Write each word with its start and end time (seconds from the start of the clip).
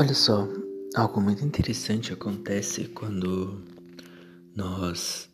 Olha 0.00 0.14
só, 0.14 0.48
algo 0.94 1.20
muito 1.20 1.44
interessante 1.44 2.10
acontece 2.10 2.84
quando 2.84 3.60
nós 4.56 5.28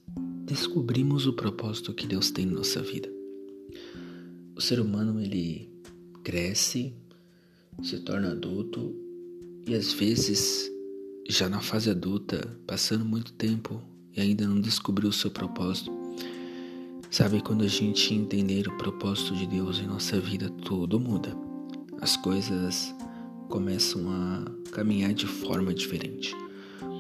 descobrimos 0.45 1.25
o 1.25 1.35
propósito 1.35 1.95
que 1.95 2.05
Deus 2.05 2.33
tem 2.33 2.47
em 2.47 2.51
nossa 2.51 2.83
vida. 2.83 3.09
O 4.57 4.61
ser 4.61 4.81
humano 4.81 5.21
ele 5.21 5.71
cresce, 6.25 6.93
se 7.81 8.01
torna 8.01 8.33
adulto 8.33 8.93
e 9.69 9.73
às 9.73 9.93
vezes 9.93 10.69
já 11.29 11.49
na 11.49 11.61
fase 11.61 11.89
adulta, 11.89 12.59
passando 12.67 13.05
muito 13.05 13.35
tempo 13.35 13.81
e 14.17 14.21
ainda 14.21 14.49
não 14.49 14.61
descobriu 14.61 15.11
o 15.11 15.13
seu 15.13 15.31
propósito. 15.31 15.93
Sabe 17.09 17.41
quando 17.41 17.63
a 17.63 17.69
gente 17.69 18.13
entender 18.13 18.67
o 18.67 18.77
propósito 18.77 19.33
de 19.37 19.47
Deus 19.47 19.79
em 19.79 19.87
nossa 19.87 20.19
vida, 20.19 20.51
tudo 20.65 20.99
muda. 20.99 21.33
As 22.01 22.17
coisas 22.17 22.96
começam 23.49 24.11
a 24.11 24.45
caminhar 24.73 25.13
de 25.15 25.27
forma 25.27 25.73
diferente. 25.73 26.35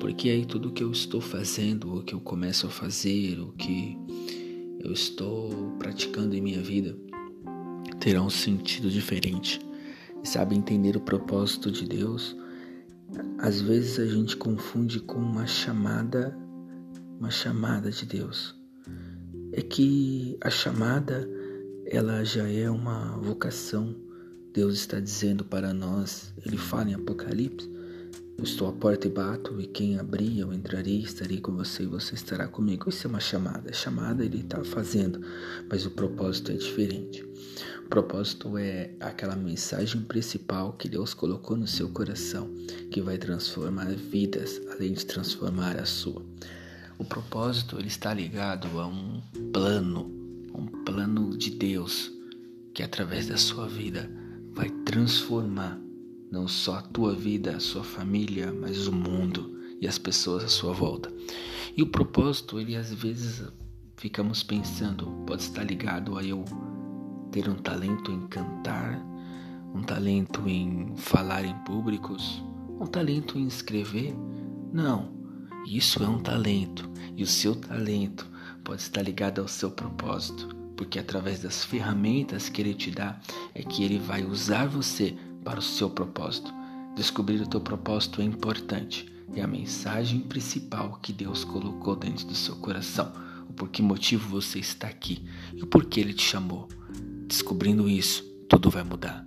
Porque 0.01 0.29
aí 0.31 0.45
tudo 0.45 0.73
que 0.73 0.83
eu 0.83 0.91
estou 0.91 1.21
fazendo, 1.21 1.97
o 1.97 2.03
que 2.03 2.15
eu 2.15 2.21
começo 2.21 2.67
a 2.67 2.71
fazer, 2.71 3.41
o 3.41 3.53
que 3.53 3.97
eu 4.81 4.93
estou 4.93 5.73
praticando 5.79 6.35
em 6.35 6.41
minha 6.41 6.63
vida, 6.63 6.97
terá 7.99 8.23
um 8.23 8.31
sentido 8.31 8.91
diferente. 8.91 9.61
E 10.23 10.29
sabe, 10.29 10.55
entender 10.55 10.97
o 10.97 11.01
propósito 11.01 11.71
de 11.71 11.87
Deus, 11.87 12.37
às 13.39 13.61
vezes 13.61 13.99
a 13.99 14.07
gente 14.07 14.37
confunde 14.37 15.01
com 15.01 15.19
uma 15.19 15.47
chamada, 15.47 16.37
uma 17.19 17.31
chamada 17.31 17.91
de 17.91 18.07
Deus. 18.07 18.55
É 19.53 19.63
que 19.63 20.37
a 20.41 20.51
chamada, 20.51 21.29
ela 21.87 22.25
já 22.25 22.49
é 22.49 22.69
uma 22.71 23.17
vocação 23.19 24.06
Deus 24.57 24.77
está 24.77 24.99
dizendo 24.99 25.45
para 25.45 25.75
nós, 25.75 26.33
ele 26.43 26.57
fala 26.57 26.89
em 26.89 26.95
Apocalipse: 26.95 27.71
Eu 28.39 28.45
estou 28.45 28.67
à 28.67 28.73
porta 28.73 29.07
e 29.07 29.11
bato, 29.11 29.61
e 29.61 29.67
quem 29.67 29.99
abrir 29.99 30.39
eu 30.39 30.51
entrarei, 30.51 31.01
estarei 31.01 31.43
com 31.43 31.53
você 31.53 31.83
e 31.83 31.87
você 31.87 32.15
estará 32.15 32.49
comigo. 32.49 32.89
Isso 32.89 33.07
é 33.07 33.11
uma 33.11 33.21
chamada. 33.21 33.69
A 33.69 33.75
chamada 33.75 34.25
ele 34.25 34.41
está 34.41 34.65
fazendo, 34.65 35.21
mas 35.69 35.85
o 35.85 35.91
propósito 35.91 36.53
é 36.53 36.55
diferente. 36.55 37.23
O 37.85 37.89
propósito 37.91 38.57
é 38.57 38.93
aquela 38.99 39.37
mensagem 39.37 40.01
principal 40.01 40.73
que 40.73 40.89
Deus 40.89 41.13
colocou 41.13 41.55
no 41.55 41.67
seu 41.67 41.91
coração, 41.91 42.51
que 42.91 43.03
vai 43.03 43.19
transformar 43.19 43.95
vidas, 43.95 44.59
além 44.71 44.95
de 44.95 45.05
transformar 45.05 45.77
a 45.79 45.85
sua. 45.85 46.25
O 46.97 47.05
propósito 47.05 47.79
ele 47.79 47.89
está 47.89 48.15
ligado 48.15 48.81
a 48.81 48.87
um 48.87 49.21
plano, 49.53 50.11
um 50.55 50.65
plano 50.83 51.37
de 51.37 51.51
Deus 51.51 52.11
que 52.73 52.83
através 52.83 53.27
da 53.27 53.37
sua 53.37 53.69
vida 53.69 54.25
vai 54.57 54.71
transformar 54.71 55.79
não 56.33 56.49
só 56.49 56.77
a 56.77 56.83
tua 56.83 57.15
vida, 57.15 57.55
a 57.55 57.61
sua 57.61 57.85
família, 57.85 58.51
mas 58.53 58.89
o 58.89 58.93
mundo 58.93 59.55
e 59.81 59.87
as 59.87 59.99
pessoas 59.99 60.45
à 60.45 60.49
sua 60.49 60.73
volta. 60.73 61.13
E 61.77 61.83
o 61.83 61.87
propósito, 61.87 62.59
ele 62.59 62.75
às 62.75 62.93
vezes 62.93 63.45
ficamos 63.97 64.43
pensando, 64.43 65.07
pode 65.27 65.43
estar 65.43 65.63
ligado 65.63 66.17
a 66.17 66.25
eu 66.25 66.43
ter 67.31 67.49
um 67.51 67.55
talento 67.55 68.11
em 68.11 68.27
cantar, 68.29 68.99
um 69.75 69.83
talento 69.83 70.49
em 70.49 70.97
falar 70.97 71.45
em 71.45 71.55
públicos, 71.65 72.43
um 72.81 72.87
talento 72.87 73.39
em 73.39 73.47
escrever. 73.47 74.15
Não, 74.73 75.13
isso 75.67 76.03
é 76.03 76.09
um 76.09 76.19
talento 76.19 76.91
e 77.15 77.23
o 77.23 77.27
seu 77.27 77.55
talento 77.55 78.27
pode 78.65 78.81
estar 78.81 79.03
ligado 79.03 79.43
ao 79.43 79.49
seu 79.49 79.71
propósito 79.71 80.57
porque 80.77 80.99
através 80.99 81.41
das 81.41 81.65
ferramentas 81.65 82.49
que 82.49 82.61
ele 82.61 82.75
te 82.75 82.91
dá 82.91 83.19
é 83.57 83.63
que 83.63 83.83
ele 83.83 83.99
vai 83.99 84.23
usar 84.23 84.67
você 84.67 85.17
para 85.43 85.59
o 85.59 85.63
seu 85.63 85.89
propósito. 85.89 86.53
Descobrir 86.95 87.41
o 87.41 87.49
teu 87.49 87.59
propósito 87.59 88.21
é 88.21 88.25
importante. 88.25 89.11
É 89.35 89.41
a 89.41 89.47
mensagem 89.47 90.21
principal 90.21 90.99
que 91.03 91.11
Deus 91.11 91.43
colocou 91.43 91.97
dentro 91.97 92.27
do 92.27 92.35
seu 92.35 92.55
coração. 92.57 93.11
O 93.49 93.55
por 93.55 93.71
que 93.71 93.81
motivo 93.81 94.29
você 94.29 94.59
está 94.59 94.87
aqui 94.87 95.25
e 95.55 95.63
o 95.63 95.67
porquê 95.67 96.01
ele 96.01 96.13
te 96.13 96.23
chamou. 96.23 96.69
Descobrindo 97.27 97.89
isso, 97.89 98.23
tudo 98.47 98.69
vai 98.69 98.85
mudar. 98.85 99.27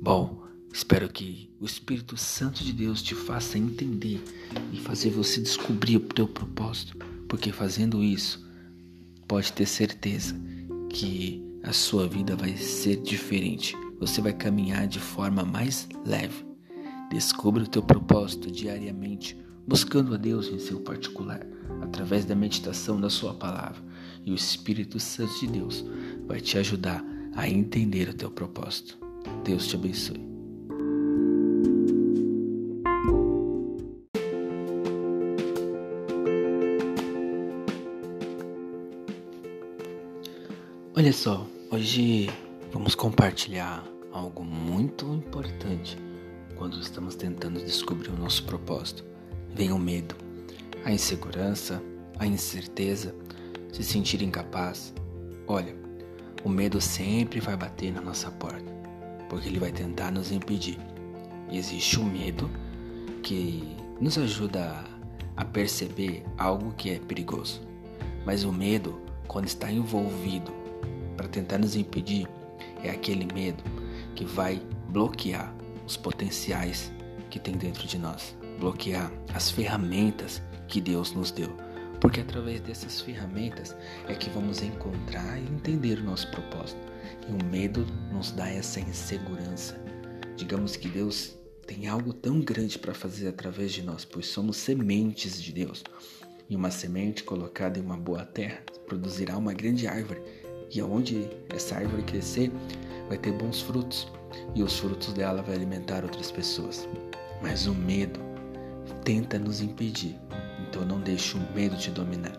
Bom, 0.00 0.44
espero 0.72 1.08
que 1.08 1.50
o 1.60 1.66
Espírito 1.66 2.16
Santo 2.16 2.62
de 2.62 2.72
Deus 2.72 3.02
te 3.02 3.16
faça 3.16 3.58
entender 3.58 4.22
e 4.72 4.78
fazer 4.78 5.10
você 5.10 5.40
descobrir 5.40 5.96
o 5.96 6.00
teu 6.00 6.28
propósito, 6.28 6.96
porque 7.28 7.50
fazendo 7.50 8.00
isso, 8.00 8.48
pode 9.26 9.52
ter 9.52 9.66
certeza 9.66 10.40
que 10.88 11.49
a 11.62 11.72
sua 11.72 12.08
vida 12.08 12.34
vai 12.34 12.56
ser 12.56 12.96
diferente. 12.96 13.76
Você 13.98 14.20
vai 14.20 14.32
caminhar 14.32 14.86
de 14.86 14.98
forma 14.98 15.44
mais 15.44 15.88
leve. 16.04 16.44
Descubra 17.10 17.64
o 17.64 17.68
teu 17.68 17.82
propósito 17.82 18.50
diariamente, 18.50 19.36
buscando 19.66 20.14
a 20.14 20.16
Deus 20.16 20.48
em 20.48 20.58
seu 20.58 20.80
particular, 20.80 21.46
através 21.82 22.24
da 22.24 22.34
meditação 22.34 23.00
da 23.00 23.10
sua 23.10 23.34
palavra. 23.34 23.82
E 24.24 24.30
o 24.30 24.34
Espírito 24.34 24.98
Santo 24.98 25.38
de 25.40 25.46
Deus 25.48 25.84
vai 26.26 26.40
te 26.40 26.56
ajudar 26.58 27.04
a 27.34 27.48
entender 27.48 28.08
o 28.08 28.14
teu 28.14 28.30
propósito. 28.30 28.98
Deus 29.44 29.66
te 29.66 29.76
abençoe. 29.76 30.30
Olha 41.00 41.14
só, 41.14 41.46
hoje 41.72 42.28
vamos 42.72 42.96
compartilhar 42.96 43.84
algo 44.12 44.42
muito 44.42 45.06
importante 45.14 45.96
quando 46.56 46.80
estamos 46.80 47.14
tentando 47.14 47.60
descobrir 47.60 48.10
o 48.10 48.18
nosso 48.18 48.44
propósito. 48.44 49.04
Vem 49.54 49.70
o 49.70 49.78
medo, 49.78 50.16
a 50.84 50.90
insegurança, 50.90 51.80
a 52.18 52.26
incerteza, 52.26 53.14
se 53.72 53.84
sentir 53.84 54.20
incapaz. 54.20 54.92
Olha, 55.46 55.76
o 56.42 56.48
medo 56.48 56.80
sempre 56.80 57.38
vai 57.38 57.56
bater 57.56 57.92
na 57.92 58.00
nossa 58.00 58.32
porta, 58.32 58.70
porque 59.28 59.48
ele 59.48 59.60
vai 59.60 59.70
tentar 59.70 60.10
nos 60.10 60.32
impedir. 60.32 60.78
E 61.48 61.56
existe 61.56 62.00
o 62.00 62.04
medo 62.04 62.50
que 63.22 63.76
nos 64.00 64.18
ajuda 64.18 64.84
a 65.36 65.44
perceber 65.44 66.24
algo 66.36 66.72
que 66.72 66.90
é 66.90 66.98
perigoso. 66.98 67.62
Mas 68.26 68.42
o 68.42 68.52
medo, 68.52 69.00
quando 69.28 69.46
está 69.46 69.70
envolvido 69.70 70.59
para 71.20 71.28
tentar 71.28 71.58
nos 71.58 71.76
impedir 71.76 72.26
é 72.82 72.88
aquele 72.88 73.30
medo 73.34 73.62
que 74.16 74.24
vai 74.24 74.58
bloquear 74.88 75.54
os 75.86 75.94
potenciais 75.94 76.90
que 77.28 77.38
tem 77.38 77.58
dentro 77.58 77.86
de 77.86 77.98
nós, 77.98 78.34
bloquear 78.58 79.12
as 79.34 79.50
ferramentas 79.50 80.40
que 80.66 80.80
Deus 80.80 81.12
nos 81.12 81.30
deu. 81.30 81.54
Porque 82.00 82.22
através 82.22 82.62
dessas 82.62 83.02
ferramentas 83.02 83.76
é 84.08 84.14
que 84.14 84.30
vamos 84.30 84.62
encontrar 84.62 85.38
e 85.38 85.42
entender 85.42 85.98
o 85.98 86.04
nosso 86.04 86.30
propósito. 86.30 86.80
E 87.28 87.32
o 87.32 87.46
medo 87.50 87.84
nos 88.10 88.30
dá 88.30 88.48
essa 88.48 88.80
insegurança. 88.80 89.78
Digamos 90.38 90.74
que 90.74 90.88
Deus 90.88 91.36
tem 91.66 91.86
algo 91.86 92.14
tão 92.14 92.40
grande 92.40 92.78
para 92.78 92.94
fazer 92.94 93.28
através 93.28 93.72
de 93.72 93.82
nós, 93.82 94.06
pois 94.06 94.24
somos 94.26 94.56
sementes 94.56 95.40
de 95.42 95.52
Deus. 95.52 95.84
E 96.48 96.56
uma 96.56 96.70
semente 96.70 97.22
colocada 97.22 97.78
em 97.78 97.82
uma 97.82 97.98
boa 97.98 98.24
terra 98.24 98.62
produzirá 98.86 99.36
uma 99.36 99.52
grande 99.52 99.86
árvore 99.86 100.39
e 100.70 100.80
aonde 100.80 101.28
essa 101.48 101.76
árvore 101.76 102.02
crescer, 102.02 102.50
vai 103.08 103.18
ter 103.18 103.32
bons 103.32 103.60
frutos, 103.60 104.10
e 104.54 104.62
os 104.62 104.78
frutos 104.78 105.12
dela 105.12 105.42
vai 105.42 105.56
alimentar 105.56 106.04
outras 106.04 106.30
pessoas. 106.30 106.88
Mas 107.42 107.66
o 107.66 107.74
medo 107.74 108.20
tenta 109.04 109.38
nos 109.38 109.60
impedir, 109.60 110.16
então 110.68 110.84
não 110.84 111.00
deixe 111.00 111.36
o 111.36 111.54
medo 111.54 111.76
te 111.76 111.90
dominar. 111.90 112.36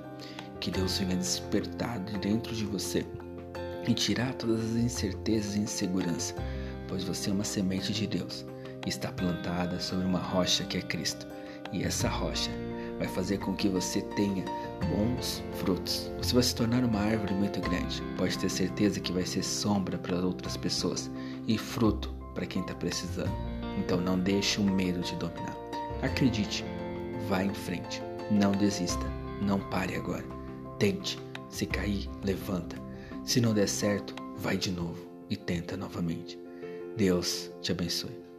Que 0.59 0.71
Deus 0.71 0.99
venha 0.99 1.15
despertar 1.15 1.99
de 1.99 2.17
dentro 2.19 2.55
de 2.55 2.65
você 2.65 3.05
e 3.87 3.93
tirar 3.93 4.33
todas 4.35 4.59
as 4.59 4.75
incertezas 4.75 5.55
e 5.55 5.59
insegurança, 5.59 6.35
pois 6.87 7.03
você 7.03 7.29
é 7.29 7.33
uma 7.33 7.43
semente 7.43 7.91
de 7.91 8.05
Deus 8.05 8.45
e 8.85 8.89
está 8.89 9.11
plantada 9.11 9.79
sobre 9.79 10.05
uma 10.05 10.19
rocha 10.19 10.63
que 10.63 10.77
é 10.77 10.81
Cristo. 10.81 11.27
E 11.73 11.83
essa 11.83 12.07
rocha 12.07 12.51
vai 12.99 13.07
fazer 13.07 13.39
com 13.39 13.55
que 13.55 13.67
você 13.67 14.01
tenha 14.15 14.45
bons 14.87 15.43
frutos. 15.53 16.11
Você 16.17 16.33
vai 16.33 16.43
se 16.43 16.55
tornar 16.55 16.83
uma 16.83 16.99
árvore 16.99 17.33
muito 17.33 17.59
grande. 17.61 18.01
Pode 18.17 18.37
ter 18.37 18.49
certeza 18.49 18.99
que 18.99 19.11
vai 19.11 19.25
ser 19.25 19.43
sombra 19.43 19.97
para 19.97 20.15
outras 20.15 20.57
pessoas 20.57 21.09
e 21.47 21.57
fruto 21.57 22.13
para 22.33 22.45
quem 22.45 22.61
está 22.61 22.73
precisando. 22.75 23.31
Então 23.77 23.99
não 23.99 24.19
deixe 24.19 24.59
o 24.59 24.63
medo 24.63 25.01
te 25.01 25.15
dominar. 25.15 25.55
Acredite, 26.01 26.65
vá 27.27 27.43
em 27.43 27.53
frente. 27.53 28.01
Não 28.29 28.51
desista. 28.51 29.05
Não 29.41 29.59
pare 29.59 29.95
agora. 29.95 30.25
Tente. 30.77 31.19
Se 31.49 31.65
cair, 31.65 32.09
levanta. 32.23 32.77
Se 33.23 33.41
não 33.41 33.53
der 33.53 33.67
certo, 33.67 34.15
vai 34.37 34.57
de 34.57 34.71
novo 34.71 35.05
e 35.29 35.35
tenta 35.35 35.75
novamente. 35.75 36.39
Deus 36.95 37.51
te 37.61 37.71
abençoe. 37.71 38.30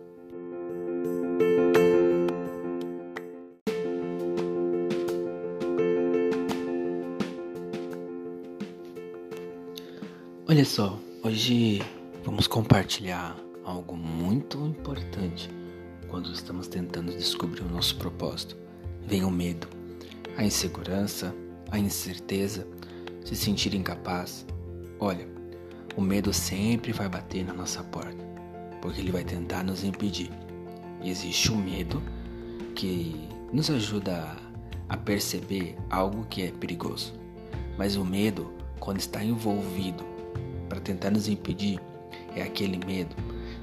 Só, 10.65 10.97
hoje 11.25 11.83
vamos 12.25 12.47
compartilhar 12.47 13.37
algo 13.65 13.97
muito 13.97 14.59
importante 14.59 15.51
quando 16.09 16.33
estamos 16.33 16.69
tentando 16.69 17.11
descobrir 17.11 17.63
o 17.63 17.69
nosso 17.69 17.97
propósito, 17.97 18.57
vem 19.05 19.25
o 19.25 19.31
medo, 19.31 19.67
a 20.37 20.45
insegurança, 20.45 21.35
a 21.71 21.79
incerteza, 21.79 22.67
se 23.25 23.35
sentir 23.35 23.75
incapaz. 23.75 24.47
Olha, 25.01 25.27
o 25.97 26.01
medo 26.01 26.33
sempre 26.33 26.93
vai 26.93 27.09
bater 27.09 27.45
na 27.45 27.53
nossa 27.53 27.83
porta, 27.83 28.25
porque 28.81 29.01
ele 29.01 29.11
vai 29.11 29.25
tentar 29.25 29.65
nos 29.65 29.83
impedir. 29.83 30.31
E 31.03 31.11
existe 31.11 31.51
o 31.51 31.57
medo 31.57 32.01
que 32.77 33.29
nos 33.53 33.69
ajuda 33.69 34.37
a 34.89 34.97
perceber 34.97 35.77
algo 35.91 36.25
que 36.27 36.43
é 36.43 36.53
perigoso. 36.53 37.15
Mas 37.77 37.97
o 37.97 38.05
medo, 38.05 38.53
quando 38.79 39.01
está 39.01 39.25
envolvido 39.25 40.12
para 40.73 40.81
tentar 40.81 41.11
nos 41.11 41.29
impedir, 41.29 41.79
é 42.35 42.43
aquele 42.43 42.83
medo 42.87 43.15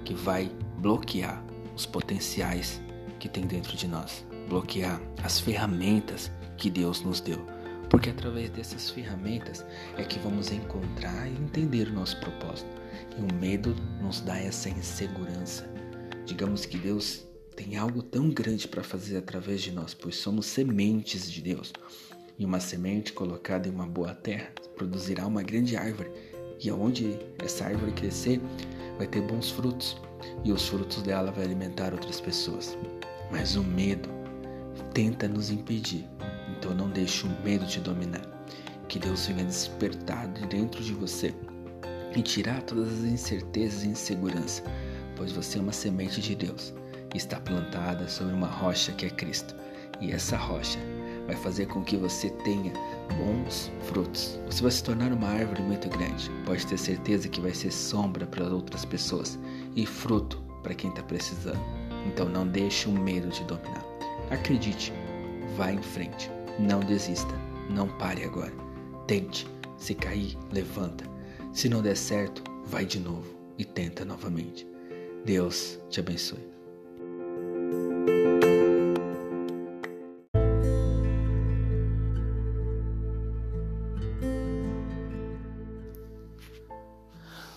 que 0.06 0.14
vai 0.14 0.52
bloquear 0.78 1.44
os 1.76 1.84
potenciais 1.84 2.80
que 3.18 3.28
tem 3.28 3.48
dentro 3.48 3.76
de 3.76 3.88
nós, 3.88 4.24
bloquear 4.48 5.02
as 5.24 5.40
ferramentas 5.40 6.32
que 6.56 6.70
Deus 6.70 7.02
nos 7.02 7.20
deu. 7.20 7.44
Porque 7.90 8.12
através 8.12 8.52
dessas 8.52 8.92
ferramentas 8.92 9.66
é 9.98 10.04
que 10.04 10.20
vamos 10.20 10.52
encontrar 10.52 11.28
e 11.28 11.32
entender 11.32 11.88
o 11.88 11.94
nosso 11.94 12.20
propósito. 12.20 12.70
E 13.18 13.22
o 13.22 13.36
medo 13.40 13.76
nos 14.00 14.22
dá 14.22 14.38
essa 14.38 14.70
insegurança. 14.70 15.68
Digamos 16.28 16.68
que 16.68 16.78
Deus 16.78 17.26
tem 17.56 17.76
algo 17.76 18.04
tão 18.04 18.30
grande 18.30 18.68
para 18.68 18.84
fazer 18.84 19.18
através 19.18 19.64
de 19.64 19.72
nós, 19.72 19.96
pois 19.96 20.16
somos 20.16 20.46
sementes 20.46 21.32
de 21.32 21.42
Deus. 21.42 21.74
E 22.38 22.46
uma 22.46 22.60
semente 22.60 23.12
colocada 23.14 23.68
em 23.68 23.72
uma 23.72 23.88
boa 23.88 24.14
terra 24.14 24.52
produzirá 24.76 25.26
uma 25.26 25.42
grande 25.42 25.76
árvore. 25.76 26.29
E 26.60 26.70
aonde 26.70 27.20
essa 27.40 27.66
árvore 27.66 27.92
crescer, 27.94 28.42
vai 28.98 29.08
ter 29.08 29.22
bons 29.22 29.52
frutos. 29.52 29.98
E 30.44 30.52
os 30.52 30.68
frutos 30.68 31.02
dela 31.04 31.32
vai 31.32 31.46
alimentar 31.46 31.94
outras 31.94 32.20
pessoas. 32.20 32.78
Mas 33.32 33.56
o 33.56 33.64
medo 33.64 34.10
tenta 34.94 35.28
nos 35.28 35.50
impedir. 35.50 36.06
Então 36.58 36.74
não 36.74 36.90
deixe 36.90 37.26
o 37.26 37.30
medo 37.44 37.66
te 37.66 37.80
dominar. 37.80 38.26
Que 38.88 39.00
Deus 39.00 39.28
venha 39.28 39.46
despertar 39.46 40.28
de 40.30 40.46
dentro 40.48 40.84
de 40.84 40.94
você 40.94 41.34
e 42.16 42.22
tirar 42.22 42.62
todas 42.64 42.88
as 42.88 43.06
incertezas 43.06 43.84
e 43.84 43.90
insegurança, 43.90 44.64
pois 45.16 45.32
você 45.32 45.60
é 45.60 45.62
uma 45.62 45.72
semente 45.72 46.20
de 46.20 46.36
Deus 46.36 46.74
e 47.14 47.18
está 47.18 47.40
plantada 47.40 48.08
sobre 48.08 48.34
uma 48.34 48.48
rocha 48.48 48.92
que 48.92 49.06
é 49.06 49.10
Cristo. 49.10 49.56
E 50.02 50.12
essa 50.12 50.38
rocha 50.38 50.80
vai 51.30 51.36
fazer 51.36 51.68
com 51.68 51.84
que 51.84 51.96
você 51.96 52.32
tenha 52.44 52.74
bons 53.20 53.72
frutos. 53.84 54.40
Você 54.48 54.64
vai 54.64 54.72
se 54.72 54.84
tornar 54.84 55.14
uma 55.14 55.28
árvore 55.28 55.62
muito 55.62 55.88
grande. 55.88 56.32
Pode 56.44 56.66
ter 56.66 56.78
certeza 56.78 57.30
que 57.30 57.40
vai 57.40 57.54
ser 57.54 57.72
sombra 57.72 58.26
para 58.26 58.44
outras 58.52 58.84
pessoas 58.84 59.38
e 59.76 59.86
fruto 59.86 60.42
para 60.64 60.74
quem 60.74 60.90
está 60.90 61.04
precisando. 61.04 61.60
Então 62.08 62.28
não 62.28 62.48
deixe 62.48 62.90
o 62.90 62.92
medo 62.92 63.30
te 63.30 63.44
dominar. 63.44 63.86
Acredite, 64.32 64.92
vá 65.56 65.72
em 65.72 65.82
frente, 65.82 66.32
não 66.58 66.80
desista, 66.80 67.34
não 67.70 67.88
pare 67.88 68.24
agora. 68.24 68.54
Tente, 69.06 69.48
se 69.78 69.94
cair, 69.94 70.36
levanta. 70.52 71.06
Se 71.54 71.70
não 71.70 71.84
der 71.84 71.96
certo, 71.96 72.44
vai 72.66 72.86
de 72.86 73.00
novo 73.00 73.36
e 73.56 73.64
tenta 73.64 74.04
novamente. 74.04 74.68
Deus 75.26 75.78
te 75.92 76.00
abençoe. 76.00 76.59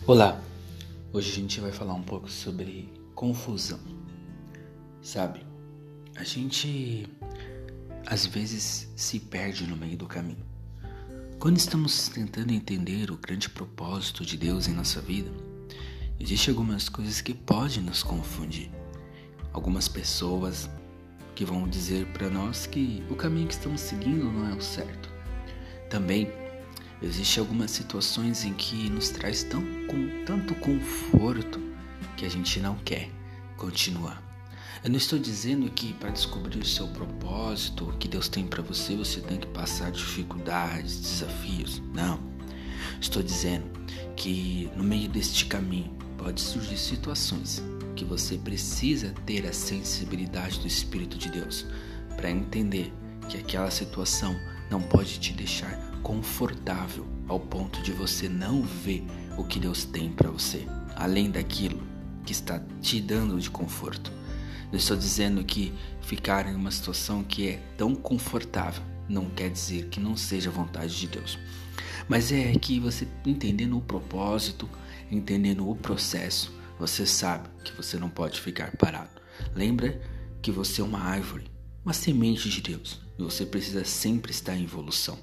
Olá, 0.05 0.43
hoje 1.13 1.31
a 1.31 1.35
gente 1.37 1.61
vai 1.61 1.71
falar 1.71 1.95
um 1.95 2.03
pouco 2.03 2.29
sobre 2.29 2.93
confusão. 3.15 3.79
Sabe, 5.01 5.47
a 6.17 6.25
gente 6.25 7.07
às 8.05 8.27
vezes 8.27 8.93
se 8.97 9.21
perde 9.21 9.65
no 9.65 9.77
meio 9.77 9.97
do 9.97 10.09
caminho. 10.09 10.45
Quando 11.39 11.57
estamos 11.57 12.09
tentando 12.09 12.53
entender 12.53 13.13
o 13.13 13.17
grande 13.17 13.49
propósito 13.49 14.27
de 14.27 14.37
Deus 14.37 14.67
em 14.67 14.73
nossa 14.73 15.01
vida, 15.01 15.31
existem 16.19 16.51
algumas 16.51 16.89
coisas 16.89 17.21
que 17.21 17.33
podem 17.33 17.85
nos 17.85 18.03
confundir. 18.03 18.73
Algumas 19.53 19.87
pessoas 19.87 20.69
que 21.37 21.45
vão 21.45 21.69
dizer 21.69 22.09
para 22.09 22.29
nós 22.29 22.67
que 22.67 23.05
o 23.09 23.15
caminho 23.15 23.47
que 23.47 23.55
estamos 23.55 23.81
seguindo 23.81 24.25
não 24.25 24.51
é 24.51 24.53
o 24.53 24.61
certo. 24.61 25.09
Também 25.89 26.29
existem 27.03 27.41
algumas 27.41 27.71
situações 27.71 28.45
em 28.45 28.53
que 28.53 28.89
nos 28.89 29.09
traz 29.11 29.43
tão, 29.43 29.63
com 29.87 30.25
tanto 30.25 30.55
conforto 30.57 31.61
que 32.17 32.25
a 32.25 32.29
gente 32.29 32.61
não 32.61 32.77
quer 32.77 33.11
continuar. 33.57 34.23
Eu 34.83 34.91
não 34.91 34.97
estou 34.97 35.19
dizendo 35.19 35.71
que 35.71 35.93
para 35.95 36.11
descobrir 36.11 36.59
o 36.59 36.67
seu 36.67 36.89
propósito, 36.89 37.89
o 37.89 37.93
que 37.99 38.09
Deus 38.09 38.29
tem 38.29 38.47
para 38.47 38.63
você, 38.63 38.97
você 38.97 39.21
tem 39.21 39.39
que 39.39 39.47
passar 39.49 39.93
dificuldades, 39.93 41.01
desafios. 41.01 41.81
Não. 41.93 42.19
Estou 43.01 43.23
dizendo 43.23 43.65
que 44.17 44.71
no 44.77 44.83
meio 44.83 45.09
deste 45.09 45.47
caminho 45.47 45.97
pode 46.19 46.41
surgir 46.41 46.77
situações 46.77 47.63
que 47.95 48.05
você 48.05 48.37
precisa 48.37 49.15
ter 49.27 49.47
a 49.47 49.53
sensibilidade 49.53 50.59
do 50.61 50.67
Espírito 50.67 51.17
de 51.19 51.29
Deus 51.29 51.67
para 52.17 52.31
entender 52.31 52.93
que 53.29 53.39
aquela 53.39 53.71
situação 53.71 54.35
não 54.71 54.81
pode 54.81 55.21
te 55.21 55.33
deixar 55.33 55.92
confortável 56.03 57.07
ao 57.29 57.39
ponto 57.39 57.83
de 57.83 57.93
você 57.93 58.29
não 58.29 58.63
ver 58.63 59.05
o 59.39 59.45
que 59.45 59.59
Deus 59.59 59.85
tem 59.85 60.11
para 60.11 60.31
você, 60.31 60.67
além 60.97 61.31
daquilo 61.31 61.81
que 62.25 62.33
está 62.33 62.61
te 62.81 63.01
dando 63.01 63.41
de 63.41 63.51
conforto. 63.51 64.13
Eu 64.71 64.79
estou 64.79 64.97
dizendo 64.97 65.45
que 65.45 65.73
ficar 66.01 66.47
em 66.47 66.55
uma 66.55 66.71
situação 66.71 67.23
que 67.23 67.49
é 67.49 67.57
tão 67.77 67.95
confortável 67.95 68.83
não 69.09 69.29
quer 69.29 69.51
dizer 69.51 69.89
que 69.89 70.01
não 70.01 70.17
seja 70.17 70.51
vontade 70.51 70.99
de 70.99 71.07
Deus. 71.07 71.39
Mas 72.09 72.33
é 72.33 72.53
que 72.55 72.81
você 72.81 73.07
entendendo 73.25 73.77
o 73.77 73.83
propósito, 73.83 74.69
entendendo 75.11 75.69
o 75.69 75.77
processo, 75.77 76.53
você 76.79 77.07
sabe 77.07 77.49
que 77.65 77.73
você 77.73 77.99
não 77.99 78.09
pode 78.09 78.41
ficar 78.41 78.77
parado. 78.77 79.11
Lembra 79.55 80.01
que 80.41 80.51
você 80.51 80.81
é 80.81 80.85
uma 80.85 81.01
árvore, 81.01 81.51
uma 81.85 81.93
semente 81.93 82.49
de 82.49 82.61
Deus, 82.61 83.01
e 83.19 83.23
você 83.23 83.45
precisa 83.47 83.85
sempre 83.85 84.33
estar 84.33 84.57
em 84.57 84.65
evolução. 84.65 85.19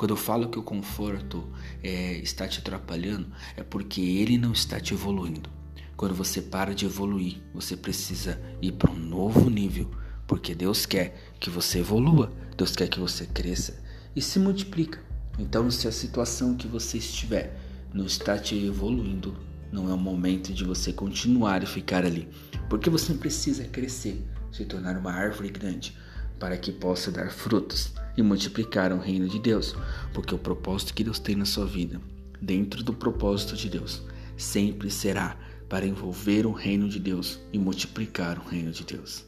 Quando 0.00 0.12
eu 0.12 0.16
falo 0.16 0.48
que 0.48 0.58
o 0.58 0.62
conforto 0.62 1.46
é, 1.82 2.14
está 2.20 2.48
te 2.48 2.60
atrapalhando, 2.60 3.26
é 3.54 3.62
porque 3.62 4.00
ele 4.00 4.38
não 4.38 4.52
está 4.52 4.80
te 4.80 4.94
evoluindo. 4.94 5.50
Quando 5.94 6.14
você 6.14 6.40
para 6.40 6.74
de 6.74 6.86
evoluir, 6.86 7.36
você 7.52 7.76
precisa 7.76 8.40
ir 8.62 8.72
para 8.72 8.90
um 8.90 8.98
novo 8.98 9.50
nível, 9.50 9.90
porque 10.26 10.54
Deus 10.54 10.86
quer 10.86 11.34
que 11.38 11.50
você 11.50 11.80
evolua, 11.80 12.32
Deus 12.56 12.74
quer 12.74 12.88
que 12.88 12.98
você 12.98 13.26
cresça 13.26 13.78
e 14.16 14.22
se 14.22 14.38
multiplica. 14.38 15.04
Então, 15.38 15.70
se 15.70 15.86
a 15.86 15.92
situação 15.92 16.56
que 16.56 16.66
você 16.66 16.96
estiver 16.96 17.60
não 17.92 18.06
está 18.06 18.38
te 18.38 18.56
evoluindo, 18.56 19.36
não 19.70 19.90
é 19.90 19.92
o 19.92 19.98
momento 19.98 20.50
de 20.54 20.64
você 20.64 20.94
continuar 20.94 21.62
e 21.62 21.66
ficar 21.66 22.06
ali, 22.06 22.26
porque 22.70 22.88
você 22.88 23.12
precisa 23.12 23.64
crescer, 23.64 24.26
se 24.50 24.64
tornar 24.64 24.96
uma 24.96 25.12
árvore 25.12 25.50
grande, 25.50 25.94
para 26.38 26.56
que 26.56 26.72
possa 26.72 27.12
dar 27.12 27.30
frutos 27.30 27.92
e 28.16 28.22
multiplicar 28.22 28.92
o 28.92 28.98
reino 28.98 29.28
de 29.28 29.38
Deus, 29.38 29.74
porque 30.12 30.34
o 30.34 30.38
propósito 30.38 30.94
que 30.94 31.04
Deus 31.04 31.18
tem 31.18 31.36
na 31.36 31.44
sua 31.44 31.66
vida, 31.66 32.00
dentro 32.40 32.82
do 32.82 32.92
propósito 32.92 33.56
de 33.56 33.68
Deus, 33.68 34.02
sempre 34.36 34.90
será 34.90 35.36
para 35.68 35.86
envolver 35.86 36.46
o 36.46 36.52
reino 36.52 36.88
de 36.88 36.98
Deus 36.98 37.38
e 37.52 37.58
multiplicar 37.58 38.38
o 38.38 38.48
reino 38.48 38.72
de 38.72 38.84
Deus. 38.84 39.24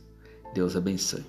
Deus 0.54 0.76
abençoe. 0.76 1.24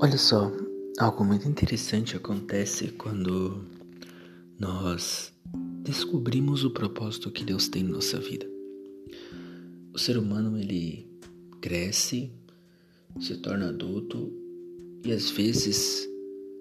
Olha 0.00 0.18
só, 0.18 0.52
algo 0.98 1.24
muito 1.24 1.48
interessante 1.48 2.16
acontece 2.16 2.88
quando 2.88 3.64
nós 4.58 5.32
descobrimos 5.82 6.64
o 6.64 6.70
propósito 6.70 7.30
que 7.30 7.44
Deus 7.44 7.68
tem 7.68 7.82
em 7.82 7.88
nossa 7.88 8.18
vida 8.18 8.54
o 9.94 9.98
ser 9.98 10.18
humano 10.18 10.58
ele 10.58 11.08
cresce, 11.60 12.32
se 13.20 13.36
torna 13.36 13.68
adulto 13.68 14.32
e 15.04 15.12
às 15.12 15.30
vezes 15.30 16.06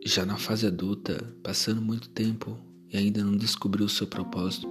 já 0.06 0.24
na 0.24 0.38
fase 0.38 0.68
adulta, 0.68 1.18
passando 1.42 1.82
muito 1.82 2.10
tempo 2.10 2.60
e 2.92 2.98
ainda 2.98 3.24
não 3.24 3.36
descobriu 3.36 3.88
o 3.88 3.90
seu 3.90 4.06
propósito. 4.06 4.68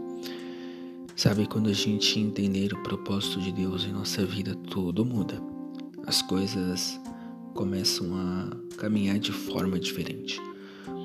Sabe 1.16 1.46
quando 1.46 1.68
a 1.68 1.72
gente 1.72 2.20
entender 2.20 2.72
o 2.72 2.82
propósito 2.84 3.40
de 3.40 3.50
Deus 3.50 3.84
em 3.84 3.92
nossa 3.92 4.24
vida, 4.24 4.54
tudo 4.70 5.04
muda. 5.04 5.42
As 6.06 6.22
coisas 6.22 7.00
começam 7.54 8.14
a 8.14 8.50
caminhar 8.76 9.18
de 9.18 9.32
forma 9.32 9.78
diferente. 9.78 10.40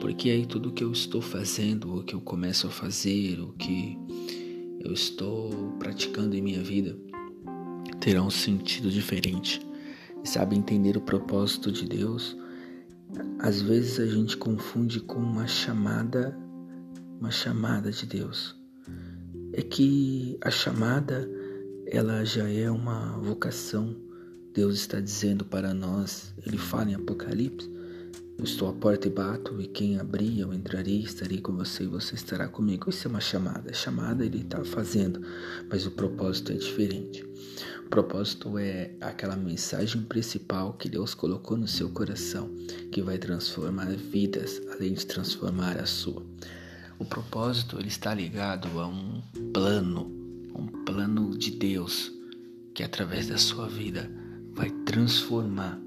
Porque 0.01 0.29
aí 0.29 0.45
tudo 0.45 0.71
que 0.71 0.83
eu 0.83 0.91
estou 0.91 1.21
fazendo, 1.21 1.97
o 1.97 2.03
que 2.03 2.13
eu 2.13 2.21
começo 2.21 2.67
a 2.67 2.69
fazer, 2.69 3.39
o 3.39 3.53
que 3.53 3.97
eu 4.79 4.93
estou 4.93 5.51
praticando 5.79 6.35
em 6.35 6.41
minha 6.41 6.63
vida, 6.63 6.97
terá 7.99 8.21
um 8.21 8.29
sentido 8.29 8.89
diferente. 8.89 9.61
e 10.23 10.27
sabe 10.27 10.55
entender 10.55 10.97
o 10.97 11.01
propósito 11.01 11.71
de 11.71 11.85
Deus, 11.85 12.35
às 13.39 13.61
vezes 13.61 13.99
a 13.99 14.05
gente 14.07 14.35
confunde 14.35 14.99
com 14.99 15.19
uma 15.19 15.47
chamada, 15.47 16.37
uma 17.19 17.31
chamada 17.31 17.91
de 17.91 18.05
Deus. 18.05 18.55
É 19.53 19.61
que 19.61 20.37
a 20.41 20.49
chamada 20.49 21.29
ela 21.85 22.23
já 22.25 22.49
é 22.49 22.69
uma 22.69 23.17
vocação. 23.19 23.95
Deus 24.57 24.79
está 24.79 24.99
dizendo 24.99 25.45
para 25.45 25.71
nós, 25.71 26.33
ele 26.43 26.57
fala 26.57 26.89
em 26.89 26.95
Apocalipse, 26.95 27.71
eu 28.39 28.43
estou 28.43 28.67
à 28.67 28.73
porta 28.73 29.07
e 29.07 29.11
bato, 29.11 29.61
e 29.61 29.67
quem 29.67 29.99
abrir 29.99 30.39
eu 30.39 30.51
entrarei, 30.51 31.01
estarei 31.01 31.39
com 31.39 31.55
você 31.55 31.83
e 31.83 31.87
você 31.87 32.15
estará 32.15 32.47
comigo. 32.47 32.89
Isso 32.89 33.07
é 33.07 33.11
uma 33.11 33.21
chamada. 33.21 33.69
A 33.69 33.73
chamada 33.73 34.25
ele 34.25 34.41
está 34.41 34.65
fazendo, 34.65 35.21
mas 35.69 35.85
o 35.85 35.91
propósito 35.91 36.53
é 36.53 36.55
diferente. 36.55 37.23
O 37.85 37.89
propósito 37.89 38.57
é 38.57 38.95
aquela 38.99 39.35
mensagem 39.35 40.01
principal 40.01 40.73
que 40.73 40.89
Deus 40.89 41.13
colocou 41.13 41.55
no 41.55 41.67
seu 41.67 41.91
coração, 41.91 42.49
que 42.91 43.03
vai 43.03 43.19
transformar 43.19 43.95
vidas, 43.95 44.59
além 44.71 44.95
de 44.95 45.05
transformar 45.05 45.77
a 45.77 45.85
sua. 45.85 46.25
O 46.97 47.05
propósito 47.05 47.77
ele 47.77 47.89
está 47.89 48.11
ligado 48.11 48.67
a 48.79 48.87
um 48.87 49.21
plano, 49.53 50.11
um 50.55 50.65
plano 50.83 51.37
de 51.37 51.51
Deus 51.51 52.11
que 52.73 52.81
através 52.81 53.27
da 53.27 53.37
sua 53.37 53.67
vida 53.67 54.25
vai 54.57 54.71
transformar 54.71 55.79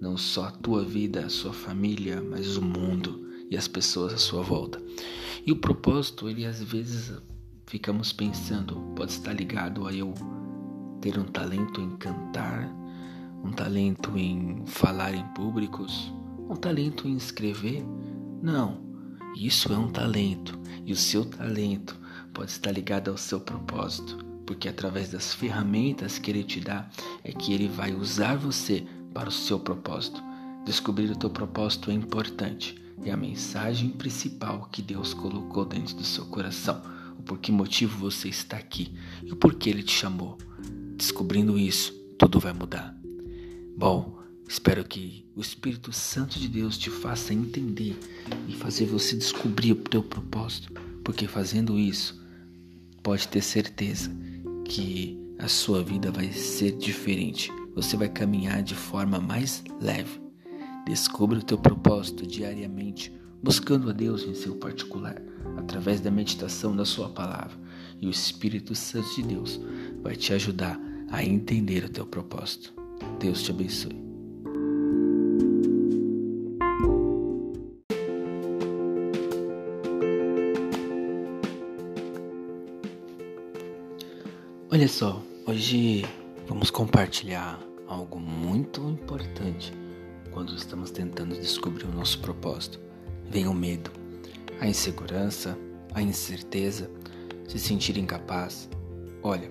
não 0.00 0.16
só 0.16 0.46
a 0.46 0.50
tua 0.50 0.84
vida, 0.84 1.24
a 1.24 1.28
sua 1.30 1.52
família, 1.52 2.20
mas 2.20 2.56
o 2.56 2.62
mundo 2.62 3.24
e 3.48 3.56
as 3.56 3.68
pessoas 3.68 4.12
à 4.12 4.18
sua 4.18 4.42
volta. 4.42 4.82
E 5.46 5.52
o 5.52 5.56
propósito, 5.56 6.28
ele 6.28 6.44
às 6.44 6.60
vezes 6.60 7.12
ficamos 7.66 8.12
pensando, 8.12 8.80
pode 8.96 9.12
estar 9.12 9.32
ligado 9.32 9.86
a 9.86 9.94
eu 9.94 10.12
ter 11.00 11.16
um 11.16 11.24
talento 11.24 11.80
em 11.80 11.96
cantar, 11.96 12.68
um 13.44 13.52
talento 13.52 14.18
em 14.18 14.64
falar 14.66 15.14
em 15.14 15.24
públicos, 15.28 16.12
um 16.50 16.56
talento 16.56 17.06
em 17.06 17.16
escrever. 17.16 17.84
Não, 18.42 18.80
isso 19.36 19.72
é 19.72 19.78
um 19.78 19.88
talento 19.88 20.58
e 20.84 20.92
o 20.92 20.96
seu 20.96 21.24
talento 21.24 21.96
pode 22.34 22.50
estar 22.50 22.72
ligado 22.72 23.08
ao 23.08 23.16
seu 23.16 23.38
propósito, 23.38 24.18
porque 24.46 24.68
através 24.68 25.10
das 25.10 25.34
ferramentas 25.34 26.18
que 26.18 26.30
ele 26.30 26.44
te 26.44 26.60
dá 26.60 26.88
é 27.24 27.32
que 27.32 27.52
ele 27.52 27.68
vai 27.68 27.92
usar 27.92 28.36
você 28.36 28.86
para 29.12 29.28
o 29.28 29.32
seu 29.32 29.58
propósito. 29.58 30.22
Descobrir 30.64 31.10
o 31.10 31.16
teu 31.16 31.28
propósito 31.28 31.90
é 31.90 31.94
importante. 31.94 32.76
É 33.04 33.10
a 33.10 33.16
mensagem 33.16 33.90
principal 33.90 34.68
que 34.70 34.80
Deus 34.80 35.12
colocou 35.12 35.64
dentro 35.64 35.96
do 35.96 36.04
seu 36.04 36.24
coração. 36.26 36.80
O 37.18 37.22
por 37.22 37.38
que 37.38 37.50
motivo 37.50 37.98
você 37.98 38.28
está 38.28 38.56
aqui 38.56 38.92
e 39.24 39.32
o 39.32 39.36
porquê 39.36 39.70
Ele 39.70 39.82
te 39.82 39.92
chamou. 39.92 40.38
Descobrindo 40.96 41.58
isso, 41.58 41.92
tudo 42.18 42.38
vai 42.38 42.52
mudar. 42.52 42.96
Bom, 43.76 44.18
espero 44.48 44.84
que 44.84 45.26
o 45.34 45.40
Espírito 45.40 45.92
Santo 45.92 46.38
de 46.38 46.48
Deus 46.48 46.78
te 46.78 46.88
faça 46.88 47.34
entender 47.34 47.98
e 48.48 48.54
fazer 48.54 48.86
você 48.86 49.16
descobrir 49.16 49.72
o 49.72 49.76
teu 49.76 50.02
propósito, 50.02 50.72
porque 51.04 51.26
fazendo 51.26 51.78
isso, 51.78 52.18
pode 53.02 53.28
ter 53.28 53.42
certeza 53.42 54.10
que 54.68 55.18
a 55.38 55.48
sua 55.48 55.82
vida 55.82 56.10
vai 56.10 56.32
ser 56.32 56.72
diferente 56.72 57.50
você 57.76 57.94
vai 57.94 58.08
caminhar 58.08 58.62
de 58.62 58.74
forma 58.74 59.20
mais 59.20 59.62
leve. 59.78 60.18
Descubra 60.86 61.38
o 61.38 61.42
teu 61.42 61.58
propósito 61.58 62.26
diariamente, 62.26 63.12
buscando 63.42 63.90
a 63.90 63.92
Deus 63.92 64.22
em 64.22 64.32
seu 64.32 64.56
particular, 64.56 65.22
através 65.58 66.00
da 66.00 66.10
meditação 66.10 66.74
da 66.74 66.86
sua 66.86 67.10
palavra. 67.10 67.54
E 68.00 68.06
o 68.06 68.10
Espírito 68.10 68.74
Santo 68.74 69.14
de 69.14 69.22
Deus 69.24 69.60
vai 70.02 70.16
te 70.16 70.32
ajudar 70.32 70.80
a 71.10 71.22
entender 71.22 71.84
o 71.84 71.90
teu 71.90 72.06
propósito. 72.06 72.72
Deus 73.20 73.42
te 73.42 73.50
abençoe. 73.50 74.05
Só, 84.88 85.22
hoje 85.46 86.04
Vamos 86.48 86.70
compartilhar 86.70 87.58
algo 87.88 88.20
muito 88.20 88.80
importante 88.88 89.72
quando 90.30 90.54
estamos 90.54 90.92
tentando 90.92 91.34
descobrir 91.34 91.86
o 91.86 91.92
nosso 91.92 92.20
propósito. 92.20 92.78
Vem 93.28 93.48
o 93.48 93.52
medo, 93.52 93.90
a 94.60 94.68
insegurança, 94.68 95.58
a 95.92 96.00
incerteza, 96.00 96.88
se 97.48 97.58
sentir 97.58 97.98
incapaz. 97.98 98.68
Olha, 99.24 99.50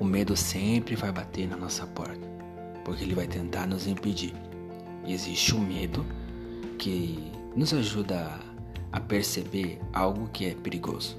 o 0.00 0.04
medo 0.04 0.36
sempre 0.36 0.96
vai 0.96 1.12
bater 1.12 1.46
na 1.46 1.56
nossa 1.56 1.86
porta, 1.86 2.26
porque 2.84 3.04
ele 3.04 3.14
vai 3.14 3.28
tentar 3.28 3.68
nos 3.68 3.86
impedir. 3.86 4.34
E 5.04 5.12
existe 5.12 5.54
o 5.54 5.60
medo 5.60 6.04
que 6.76 7.30
nos 7.54 7.72
ajuda 7.72 8.40
a 8.90 8.98
perceber 8.98 9.78
algo 9.92 10.28
que 10.30 10.46
é 10.46 10.54
perigoso. 10.56 11.16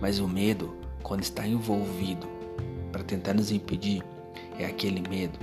Mas 0.00 0.20
o 0.20 0.28
medo, 0.28 0.72
quando 1.02 1.24
está 1.24 1.44
envolvido 1.48 2.35
tentar 3.06 3.34
nos 3.34 3.50
impedir, 3.50 4.02
é 4.58 4.66
aquele 4.66 5.06
medo 5.08 5.38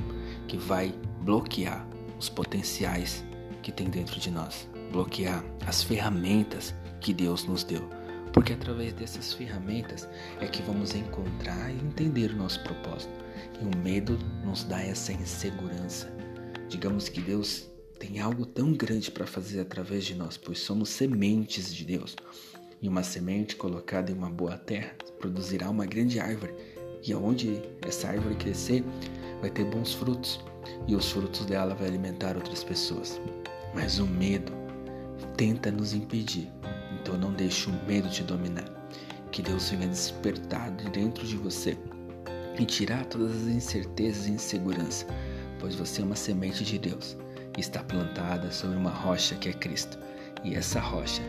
que 0.47 0.57
vai 0.57 0.93
bloquear 1.21 1.87
os 2.19 2.29
potenciais 2.29 3.23
que 3.61 3.71
tem 3.71 3.89
dentro 3.89 4.19
de 4.19 4.29
nós, 4.29 4.67
bloquear 4.91 5.43
as 5.65 5.81
ferramentas 5.81 6.73
que 6.99 7.13
Deus 7.13 7.45
nos 7.45 7.63
deu. 7.63 7.87
Porque 8.31 8.53
através 8.53 8.93
dessas 8.93 9.33
ferramentas 9.33 10.09
é 10.41 10.47
que 10.47 10.61
vamos 10.63 10.95
encontrar 10.95 11.69
e 11.69 11.75
entender 11.85 12.31
o 12.31 12.35
nosso 12.35 12.61
propósito. 12.63 13.13
E 13.61 13.63
o 13.63 13.77
medo 13.77 14.17
nos 14.43 14.63
dá 14.63 14.81
essa 14.81 15.13
insegurança. 15.13 16.11
Digamos 16.67 17.07
que 17.07 17.21
Deus 17.21 17.69
tem 17.99 18.19
algo 18.19 18.45
tão 18.45 18.73
grande 18.73 19.11
para 19.11 19.27
fazer 19.27 19.59
através 19.59 20.03
de 20.03 20.15
nós, 20.15 20.35
pois 20.35 20.59
somos 20.59 20.89
sementes 20.89 21.73
de 21.73 21.85
Deus. 21.85 22.15
E 22.81 22.89
uma 22.89 23.03
semente 23.03 23.55
colocada 23.55 24.11
em 24.11 24.15
uma 24.15 24.29
boa 24.29 24.57
terra 24.57 24.95
produzirá 25.19 25.69
uma 25.69 25.85
grande 25.85 26.19
árvore 26.19 26.53
e 27.05 27.13
aonde 27.13 27.61
essa 27.81 28.07
árvore 28.07 28.35
crescer, 28.35 28.83
vai 29.41 29.49
ter 29.49 29.65
bons 29.65 29.93
frutos, 29.93 30.39
e 30.87 30.95
os 30.95 31.11
frutos 31.11 31.45
dela 31.45 31.75
vai 31.75 31.87
alimentar 31.87 32.35
outras 32.35 32.63
pessoas. 32.63 33.19
Mas 33.73 33.99
o 33.99 34.07
medo 34.07 34.51
tenta 35.35 35.71
nos 35.71 35.93
impedir. 35.93 36.49
Então 36.99 37.17
não 37.17 37.33
deixe 37.33 37.69
o 37.69 37.73
medo 37.85 38.09
te 38.09 38.23
dominar. 38.23 38.69
Que 39.31 39.41
Deus 39.41 39.69
venha 39.69 39.87
despertar 39.87 40.71
de 40.71 40.89
dentro 40.91 41.25
de 41.25 41.35
você 41.35 41.77
e 42.57 42.65
tirar 42.65 43.05
todas 43.05 43.31
as 43.31 43.47
incertezas 43.47 44.27
e 44.27 44.31
insegurança, 44.31 45.07
pois 45.59 45.75
você 45.75 46.01
é 46.01 46.05
uma 46.05 46.15
semente 46.15 46.63
de 46.63 46.77
Deus 46.77 47.17
e 47.57 47.59
está 47.59 47.83
plantada 47.83 48.51
sobre 48.51 48.77
uma 48.77 48.91
rocha 48.91 49.35
que 49.35 49.49
é 49.49 49.53
Cristo. 49.53 49.97
E 50.43 50.55
essa 50.55 50.79
rocha 50.79 51.21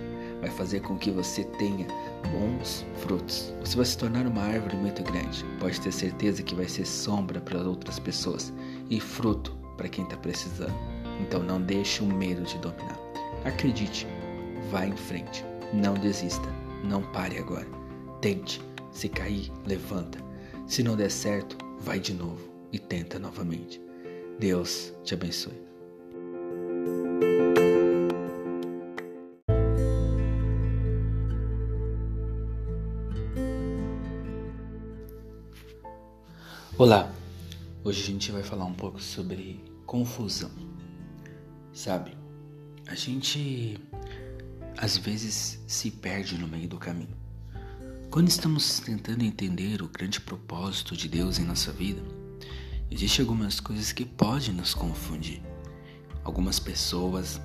vai 0.44 0.50
fazer 0.50 0.80
com 0.80 0.98
que 0.98 1.10
você 1.10 1.42
tenha 1.42 1.86
bons 2.30 2.84
frutos. 2.98 3.54
Você 3.60 3.76
vai 3.76 3.86
se 3.86 3.96
tornar 3.96 4.26
uma 4.26 4.42
árvore 4.42 4.76
muito 4.76 5.02
grande. 5.02 5.42
Pode 5.58 5.80
ter 5.80 5.90
certeza 5.90 6.42
que 6.42 6.54
vai 6.54 6.68
ser 6.68 6.84
sombra 6.86 7.40
para 7.40 7.66
outras 7.66 7.98
pessoas 7.98 8.52
e 8.90 9.00
fruto 9.00 9.56
para 9.78 9.88
quem 9.88 10.04
está 10.04 10.18
precisando. 10.18 10.74
Então 11.18 11.42
não 11.42 11.62
deixe 11.62 12.02
o 12.02 12.06
medo 12.06 12.42
te 12.44 12.58
dominar. 12.58 12.98
Acredite, 13.46 14.06
vá 14.70 14.86
em 14.86 14.94
frente. 14.94 15.42
Não 15.72 15.94
desista. 15.94 16.46
Não 16.84 17.02
pare 17.12 17.38
agora. 17.38 17.66
Tente. 18.20 18.60
Se 18.92 19.08
cair, 19.08 19.50
levanta. 19.66 20.18
Se 20.66 20.82
não 20.82 20.94
der 20.94 21.10
certo, 21.10 21.56
vai 21.80 21.98
de 21.98 22.12
novo 22.12 22.46
e 22.70 22.78
tenta 22.78 23.18
novamente. 23.18 23.80
Deus 24.38 24.92
te 25.04 25.14
abençoe. 25.14 25.73
Olá, 36.84 37.10
hoje 37.82 38.02
a 38.02 38.04
gente 38.04 38.30
vai 38.30 38.42
falar 38.42 38.66
um 38.66 38.74
pouco 38.74 39.00
sobre 39.00 39.58
confusão. 39.86 40.50
Sabe, 41.72 42.14
a 42.86 42.94
gente 42.94 43.78
às 44.76 44.98
vezes 44.98 45.64
se 45.66 45.90
perde 45.90 46.36
no 46.36 46.46
meio 46.46 46.68
do 46.68 46.76
caminho. 46.76 47.16
Quando 48.10 48.28
estamos 48.28 48.80
tentando 48.80 49.24
entender 49.24 49.80
o 49.80 49.88
grande 49.88 50.20
propósito 50.20 50.94
de 50.94 51.08
Deus 51.08 51.38
em 51.38 51.44
nossa 51.46 51.72
vida, 51.72 52.02
existem 52.90 53.22
algumas 53.22 53.60
coisas 53.60 53.90
que 53.90 54.04
podem 54.04 54.52
nos 54.52 54.74
confundir. 54.74 55.40
Algumas 56.22 56.58
pessoas 56.58 57.40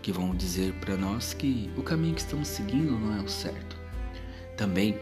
que 0.00 0.10
vão 0.10 0.34
dizer 0.34 0.72
para 0.80 0.96
nós 0.96 1.34
que 1.34 1.70
o 1.76 1.82
caminho 1.82 2.14
que 2.14 2.22
estamos 2.22 2.48
seguindo 2.48 2.98
não 2.98 3.14
é 3.14 3.20
o 3.20 3.28
certo. 3.28 3.76
Também 4.56 4.98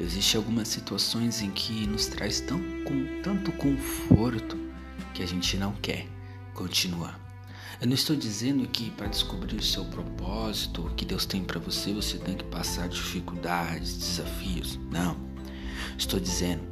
Existem 0.00 0.38
algumas 0.38 0.66
situações 0.68 1.42
em 1.42 1.50
que 1.50 1.86
nos 1.86 2.06
traz 2.06 2.40
tão, 2.40 2.58
com 2.84 3.20
tanto 3.22 3.52
conforto 3.52 4.56
que 5.12 5.22
a 5.22 5.26
gente 5.26 5.58
não 5.58 5.72
quer 5.74 6.06
continuar. 6.54 7.20
Eu 7.78 7.86
não 7.86 7.94
estou 7.94 8.16
dizendo 8.16 8.66
que 8.66 8.90
para 8.92 9.08
descobrir 9.08 9.56
o 9.56 9.62
seu 9.62 9.84
propósito, 9.84 10.86
o 10.86 10.94
que 10.94 11.04
Deus 11.04 11.26
tem 11.26 11.44
para 11.44 11.60
você, 11.60 11.92
você 11.92 12.16
tem 12.16 12.34
que 12.34 12.44
passar 12.44 12.88
dificuldades, 12.88 13.98
desafios. 13.98 14.80
Não. 14.90 15.16
Estou 15.98 16.18
dizendo 16.18 16.62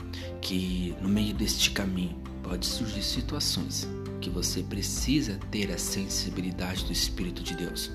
que 0.41 0.97
no 1.03 1.09
meio 1.09 1.35
deste 1.35 1.71
caminho 1.71 2.19
pode 2.43 2.65
surgir 2.65 3.03
situações 3.03 3.87
que 4.23 4.31
você 4.31 4.63
precisa 4.63 5.39
ter 5.51 5.71
a 5.71 5.77
sensibilidade 5.77 6.87
do 6.87 6.93
Espírito 6.93 7.43
de 7.43 7.55
Deus 7.55 7.91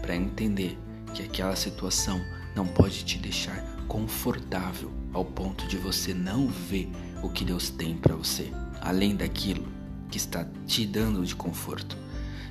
para 0.00 0.16
entender 0.16 0.78
que 1.12 1.22
aquela 1.22 1.56
situação 1.56 2.18
não 2.56 2.66
pode 2.66 3.04
te 3.04 3.18
deixar 3.18 3.77
confortável 3.88 4.92
ao 5.12 5.24
ponto 5.24 5.66
de 5.66 5.76
você 5.76 6.12
não 6.12 6.46
ver 6.46 6.88
o 7.22 7.30
que 7.30 7.44
Deus 7.44 7.70
tem 7.70 7.96
para 7.96 8.14
você, 8.14 8.52
além 8.80 9.16
daquilo 9.16 9.66
que 10.10 10.18
está 10.18 10.46
te 10.66 10.86
dando 10.86 11.24
de 11.24 11.34
conforto. 11.34 11.96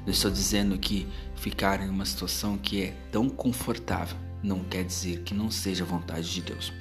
Eu 0.05 0.11
estou 0.11 0.31
dizendo 0.31 0.77
que 0.77 1.07
ficar 1.35 1.81
em 1.81 1.89
uma 1.89 2.05
situação 2.05 2.57
que 2.57 2.81
é 2.81 2.91
tão 3.11 3.29
confortável 3.29 4.17
não 4.41 4.63
quer 4.63 4.83
dizer 4.83 5.21
que 5.21 5.33
não 5.33 5.51
seja 5.51 5.85
vontade 5.85 6.31
de 6.33 6.41
Deus. 6.41 6.73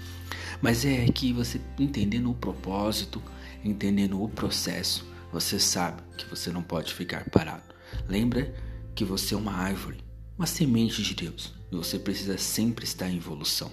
Mas 0.61 0.85
é 0.85 1.05
que 1.07 1.33
você 1.33 1.61
entendendo 1.79 2.31
o 2.31 2.35
propósito, 2.35 3.23
entendendo 3.65 4.23
o 4.23 4.29
processo, 4.29 5.07
você 5.33 5.59
sabe 5.59 6.03
que 6.17 6.27
você 6.27 6.51
não 6.51 6.63
pode 6.63 6.95
ficar 6.95 7.29
parado. 7.31 7.75
Lembra 8.09 8.55
que 8.95 9.05
você 9.05 9.35
é 9.35 9.37
uma 9.37 9.53
árvore, 9.53 9.99
uma 10.39 10.47
semente 10.47 11.03
de 11.03 11.15
Deus, 11.15 11.55
e 11.71 11.77
você 11.77 11.99
precisa 11.99 12.39
sempre 12.39 12.85
estar 12.85 13.09
em 13.09 13.17
evolução. 13.17 13.71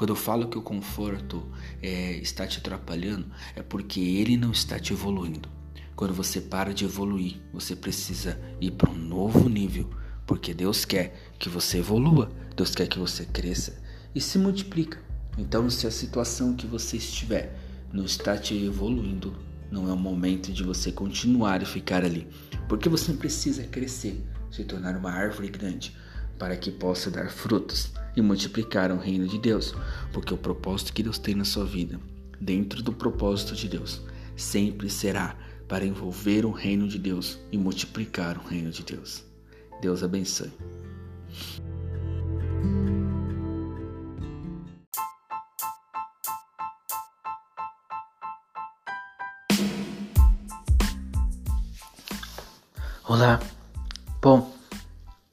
Quando 0.00 0.12
eu 0.12 0.16
falo 0.16 0.48
que 0.48 0.56
o 0.56 0.62
conforto 0.62 1.46
é, 1.82 2.12
está 2.12 2.46
te 2.46 2.56
atrapalhando, 2.56 3.26
é 3.54 3.62
porque 3.62 4.00
ele 4.00 4.34
não 4.34 4.50
está 4.50 4.78
te 4.78 4.94
evoluindo. 4.94 5.46
Quando 5.94 6.14
você 6.14 6.40
para 6.40 6.72
de 6.72 6.86
evoluir, 6.86 7.36
você 7.52 7.76
precisa 7.76 8.40
ir 8.62 8.70
para 8.70 8.90
um 8.90 8.96
novo 8.96 9.46
nível, 9.46 9.90
porque 10.26 10.54
Deus 10.54 10.86
quer 10.86 11.30
que 11.38 11.50
você 11.50 11.80
evolua, 11.80 12.32
Deus 12.56 12.74
quer 12.74 12.88
que 12.88 12.98
você 12.98 13.26
cresça 13.26 13.78
e 14.14 14.22
se 14.22 14.38
multiplica. 14.38 14.98
Então, 15.36 15.68
se 15.68 15.86
a 15.86 15.90
situação 15.90 16.56
que 16.56 16.66
você 16.66 16.96
estiver 16.96 17.54
não 17.92 18.06
está 18.06 18.38
te 18.38 18.54
evoluindo, 18.54 19.36
não 19.70 19.86
é 19.86 19.92
o 19.92 19.98
momento 19.98 20.50
de 20.50 20.64
você 20.64 20.90
continuar 20.90 21.60
e 21.60 21.66
ficar 21.66 22.06
ali, 22.06 22.26
porque 22.66 22.88
você 22.88 23.12
precisa 23.12 23.64
crescer, 23.64 24.18
se 24.50 24.64
tornar 24.64 24.96
uma 24.96 25.12
árvore 25.12 25.50
grande, 25.50 25.94
para 26.38 26.56
que 26.56 26.70
possa 26.70 27.10
dar 27.10 27.28
frutos 27.28 27.92
e 28.16 28.22
multiplicar 28.22 28.90
o 28.90 28.98
reino 28.98 29.26
de 29.26 29.38
Deus, 29.38 29.74
porque 30.12 30.34
o 30.34 30.38
propósito 30.38 30.92
que 30.92 31.02
Deus 31.02 31.18
tem 31.18 31.34
na 31.34 31.44
sua 31.44 31.64
vida, 31.64 32.00
dentro 32.40 32.82
do 32.82 32.92
propósito 32.92 33.54
de 33.54 33.68
Deus, 33.68 34.00
sempre 34.36 34.88
será 34.88 35.36
para 35.68 35.84
envolver 35.84 36.44
o 36.44 36.50
reino 36.50 36.88
de 36.88 36.98
Deus 36.98 37.38
e 37.52 37.58
multiplicar 37.58 38.36
o 38.38 38.46
reino 38.46 38.70
de 38.70 38.82
Deus. 38.82 39.24
Deus 39.80 40.02
abençoe. 40.02 40.50
Olá. 53.10 53.40
Bom, 54.22 54.54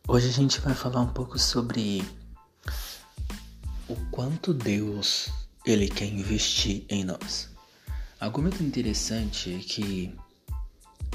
hoje 0.08 0.30
a 0.30 0.32
gente 0.32 0.60
vai 0.62 0.74
falar 0.74 1.02
um 1.02 1.08
pouco 1.08 1.38
sobre 1.38 2.04
quanto 4.18 4.52
Deus 4.52 5.30
ele 5.64 5.88
quer 5.88 6.08
investir 6.08 6.84
em 6.90 7.04
nós. 7.04 7.52
Algo 8.20 8.42
muito 8.42 8.64
interessante 8.64 9.54
é 9.54 9.60
que 9.60 10.12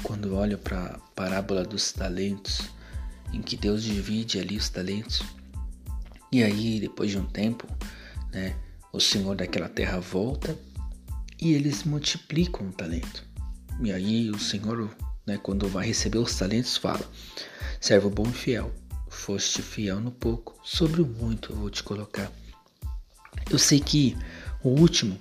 quando 0.01 0.33
olha 0.33 0.57
para 0.57 0.85
a 0.85 0.99
parábola 1.13 1.65
dos 1.65 1.91
talentos, 1.91 2.61
em 3.33 3.41
que 3.41 3.57
Deus 3.57 3.83
divide 3.83 4.39
ali 4.39 4.55
os 4.55 4.69
talentos, 4.69 5.21
e 6.31 6.41
aí 6.41 6.79
depois 6.79 7.11
de 7.11 7.17
um 7.17 7.25
tempo, 7.25 7.67
né, 8.31 8.55
o 8.93 9.01
Senhor 9.01 9.35
daquela 9.35 9.67
terra 9.67 9.99
volta 9.99 10.57
e 11.41 11.51
eles 11.51 11.83
multiplicam 11.83 12.69
o 12.69 12.71
talento. 12.71 13.25
E 13.81 13.91
aí 13.91 14.29
o 14.29 14.39
Senhor 14.39 14.95
né, 15.27 15.37
quando 15.43 15.67
vai 15.67 15.85
receber 15.87 16.19
os 16.19 16.37
talentos, 16.37 16.77
fala: 16.77 17.05
Servo 17.81 18.09
bom 18.09 18.29
e 18.29 18.33
fiel, 18.33 18.73
foste 19.09 19.61
fiel 19.61 19.99
no 19.99 20.09
pouco, 20.09 20.57
sobre 20.63 21.01
o 21.01 21.05
muito 21.05 21.51
eu 21.51 21.57
vou 21.57 21.69
te 21.69 21.83
colocar. 21.83 22.31
Eu 23.49 23.59
sei 23.59 23.79
que 23.79 24.15
o 24.63 24.69
último, 24.69 25.17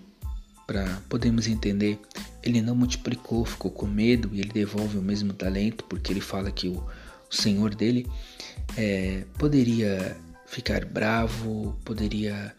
para 0.67 1.03
podermos 1.09 1.47
entender, 1.47 1.99
ele 2.43 2.61
não 2.61 2.75
multiplicou, 2.75 3.45
ficou 3.45 3.71
com 3.71 3.87
medo 3.87 4.31
e 4.33 4.41
ele 4.41 4.53
devolve 4.53 4.99
o 4.99 5.03
mesmo 5.03 5.33
talento, 5.33 5.85
porque 5.85 6.13
ele 6.13 6.21
fala 6.21 6.51
que 6.51 6.69
o, 6.69 6.75
o 7.31 7.35
senhor 7.35 7.75
dele 7.75 8.07
é, 8.77 9.25
poderia 9.39 10.17
ficar 10.47 10.85
bravo, 10.85 11.77
poderia 11.85 12.55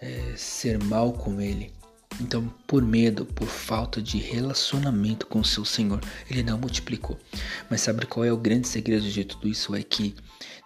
é, 0.00 0.34
ser 0.36 0.82
mal 0.82 1.12
com 1.12 1.40
ele. 1.40 1.72
Então, 2.20 2.52
por 2.66 2.82
medo, 2.82 3.24
por 3.24 3.48
falta 3.48 4.00
de 4.00 4.18
relacionamento 4.18 5.26
com 5.26 5.40
o 5.40 5.44
seu 5.44 5.64
Senhor, 5.64 5.98
ele 6.30 6.42
não 6.42 6.58
multiplicou. 6.58 7.18
Mas 7.70 7.80
sabe 7.80 8.04
qual 8.04 8.22
é 8.22 8.30
o 8.30 8.36
grande 8.36 8.68
segredo 8.68 9.08
de 9.08 9.24
tudo 9.24 9.48
isso? 9.48 9.74
É 9.74 9.82
que 9.82 10.14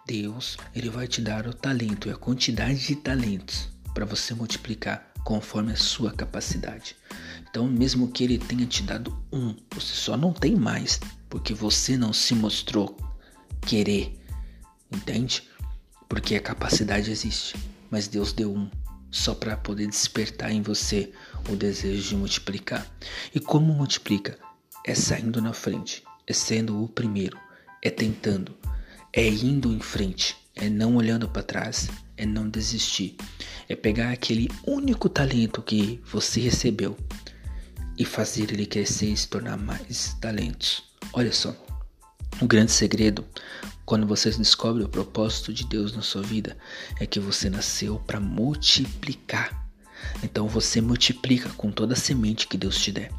Deus, 0.04 0.56
ele 0.74 0.90
vai 0.90 1.06
te 1.06 1.20
dar 1.20 1.46
o 1.46 1.54
talento 1.54 2.08
e 2.08 2.10
a 2.10 2.16
quantidade 2.16 2.84
de 2.84 2.96
talentos 2.96 3.75
para 3.96 4.04
você 4.04 4.34
multiplicar 4.34 5.10
conforme 5.24 5.72
a 5.72 5.76
sua 5.76 6.12
capacidade. 6.12 6.94
Então, 7.48 7.66
mesmo 7.66 8.12
que 8.12 8.22
ele 8.22 8.36
tenha 8.36 8.66
te 8.66 8.82
dado 8.82 9.18
um, 9.32 9.56
você 9.74 9.94
só 9.94 10.18
não 10.18 10.34
tem 10.34 10.54
mais, 10.54 11.00
porque 11.30 11.54
você 11.54 11.96
não 11.96 12.12
se 12.12 12.34
mostrou 12.34 12.94
querer, 13.62 14.14
entende? 14.92 15.44
Porque 16.10 16.34
a 16.34 16.42
capacidade 16.42 17.10
existe, 17.10 17.56
mas 17.90 18.06
Deus 18.06 18.34
deu 18.34 18.54
um 18.54 18.70
só 19.10 19.34
para 19.34 19.56
poder 19.56 19.86
despertar 19.86 20.52
em 20.52 20.60
você 20.60 21.10
o 21.48 21.56
desejo 21.56 22.06
de 22.06 22.16
multiplicar. 22.16 22.86
E 23.34 23.40
como 23.40 23.72
multiplica? 23.72 24.38
É 24.84 24.94
saindo 24.94 25.40
na 25.40 25.54
frente, 25.54 26.04
é 26.26 26.34
sendo 26.34 26.84
o 26.84 26.86
primeiro, 26.86 27.40
é 27.82 27.88
tentando, 27.88 28.54
é 29.10 29.26
indo 29.26 29.72
em 29.72 29.80
frente, 29.80 30.36
é 30.56 30.68
não 30.68 30.96
olhando 30.96 31.28
para 31.28 31.42
trás, 31.42 31.88
é 32.16 32.26
não 32.26 32.48
desistir, 32.48 33.16
é 33.68 33.76
pegar 33.76 34.10
aquele 34.10 34.50
único 34.66 35.08
talento 35.08 35.62
que 35.62 36.00
você 36.04 36.40
recebeu 36.40 36.96
e 37.98 38.04
fazer 38.04 38.52
ele 38.52 38.66
crescer 38.66 39.12
e 39.12 39.16
se 39.16 39.28
tornar 39.28 39.56
mais 39.56 40.16
talentos. 40.20 40.82
Olha 41.12 41.32
só, 41.32 41.54
o 42.40 42.46
grande 42.46 42.72
segredo 42.72 43.24
quando 43.86 44.04
você 44.04 44.30
descobre 44.30 44.82
o 44.82 44.88
propósito 44.88 45.52
de 45.52 45.64
Deus 45.64 45.94
na 45.94 46.02
sua 46.02 46.20
vida, 46.20 46.58
é 46.98 47.06
que 47.06 47.20
você 47.20 47.48
nasceu 47.48 48.00
para 48.00 48.18
multiplicar. 48.18 49.64
Então 50.24 50.48
você 50.48 50.80
multiplica 50.80 51.48
com 51.50 51.70
toda 51.70 51.94
a 51.94 51.96
semente 51.96 52.48
que 52.48 52.58
Deus 52.58 52.82
te 52.82 52.90
der, 52.90 53.12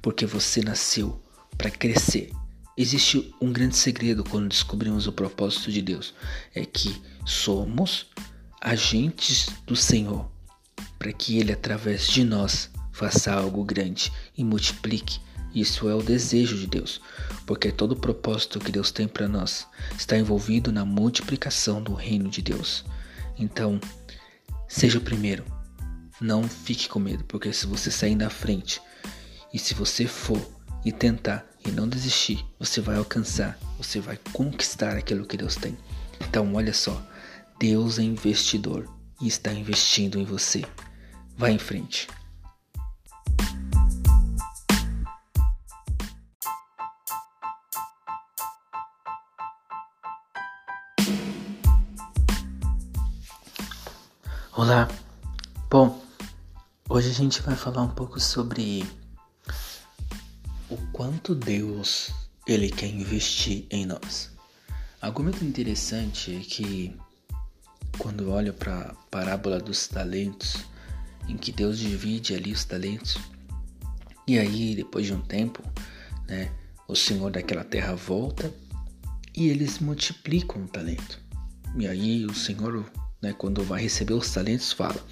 porque 0.00 0.24
você 0.24 0.62
nasceu 0.62 1.20
para 1.58 1.68
crescer. 1.68 2.30
Existe 2.76 3.34
um 3.40 3.52
grande 3.52 3.76
segredo 3.76 4.24
quando 4.24 4.48
descobrimos 4.48 5.06
o 5.06 5.12
propósito 5.12 5.70
de 5.70 5.80
Deus, 5.80 6.14
é 6.54 6.64
que 6.64 7.00
somos 7.24 8.06
agentes 8.60 9.48
do 9.66 9.76
Senhor, 9.76 10.28
para 10.98 11.12
que 11.12 11.38
ele 11.38 11.52
através 11.52 12.08
de 12.08 12.24
nós 12.24 12.70
faça 12.92 13.32
algo 13.32 13.64
grande 13.64 14.12
e 14.36 14.42
multiplique 14.42 15.20
isso 15.54 15.88
é 15.88 15.94
o 15.94 16.02
desejo 16.02 16.58
de 16.58 16.66
Deus, 16.66 17.00
porque 17.46 17.70
todo 17.70 17.92
o 17.92 17.96
propósito 17.96 18.58
que 18.58 18.72
Deus 18.72 18.90
tem 18.90 19.06
para 19.06 19.28
nós 19.28 19.68
está 19.96 20.18
envolvido 20.18 20.72
na 20.72 20.84
multiplicação 20.84 21.80
do 21.80 21.94
reino 21.94 22.28
de 22.28 22.42
Deus. 22.42 22.84
Então, 23.38 23.80
seja 24.66 24.98
o 24.98 25.02
primeiro. 25.02 25.44
Não 26.20 26.42
fique 26.48 26.88
com 26.88 26.98
medo, 26.98 27.22
porque 27.24 27.52
se 27.52 27.66
você 27.66 27.88
sair 27.88 28.16
na 28.16 28.30
frente 28.30 28.82
e 29.52 29.58
se 29.58 29.74
você 29.74 30.06
for 30.08 30.40
e 30.84 30.90
tentar 30.90 31.46
e 31.66 31.70
não 31.70 31.88
desistir, 31.88 32.44
você 32.58 32.80
vai 32.80 32.96
alcançar, 32.96 33.58
você 33.78 34.00
vai 34.00 34.18
conquistar 34.32 34.96
aquilo 34.96 35.26
que 35.26 35.36
Deus 35.36 35.56
tem. 35.56 35.76
Então, 36.20 36.54
olha 36.54 36.72
só, 36.72 37.02
Deus 37.58 37.98
é 37.98 38.02
investidor 38.02 38.88
e 39.20 39.26
está 39.26 39.52
investindo 39.52 40.18
em 40.18 40.24
você. 40.24 40.64
Vá 41.36 41.50
em 41.50 41.58
frente. 41.58 42.08
Olá. 54.56 54.88
Bom, 55.68 56.00
hoje 56.88 57.10
a 57.10 57.12
gente 57.12 57.42
vai 57.42 57.56
falar 57.56 57.82
um 57.82 57.88
pouco 57.88 58.20
sobre 58.20 58.84
quanto 60.94 61.34
Deus 61.34 62.12
ele 62.46 62.70
quer 62.70 62.86
investir 62.86 63.66
em 63.68 63.84
nós. 63.84 64.30
Algo 65.02 65.24
muito 65.24 65.44
interessante 65.44 66.36
é 66.36 66.38
que 66.38 66.96
quando 67.98 68.30
olho 68.30 68.54
para 68.54 68.78
a 68.78 68.94
parábola 69.10 69.58
dos 69.58 69.88
talentos, 69.88 70.56
em 71.28 71.36
que 71.36 71.50
Deus 71.50 71.80
divide 71.80 72.32
ali 72.32 72.52
os 72.52 72.64
talentos, 72.64 73.18
e 74.24 74.38
aí 74.38 74.76
depois 74.76 75.06
de 75.06 75.12
um 75.12 75.20
tempo, 75.20 75.64
né, 76.28 76.52
o 76.86 76.94
Senhor 76.94 77.28
daquela 77.28 77.64
terra 77.64 77.96
volta 77.96 78.54
e 79.36 79.48
eles 79.48 79.80
multiplicam 79.80 80.62
o 80.62 80.68
talento. 80.68 81.20
E 81.76 81.88
aí 81.88 82.24
o 82.24 82.32
Senhor 82.32 82.88
né, 83.20 83.32
quando 83.32 83.64
vai 83.64 83.82
receber 83.82 84.14
os 84.14 84.30
talentos, 84.30 84.70
fala: 84.70 85.04